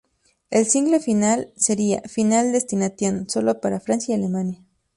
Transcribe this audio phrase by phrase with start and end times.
[0.49, 4.63] El single final sería "Final Destination", sólo para Francia y Alemania.